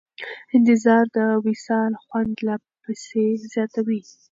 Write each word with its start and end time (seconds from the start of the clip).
انتظار 0.55 1.03
د 1.15 1.17
وصال 1.45 1.91
خوند 2.03 2.35
لا 2.47 2.55
پسې 2.83 3.23
زیاتوي. 3.53 4.01